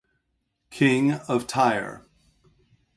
[0.71, 2.07] King of Tyre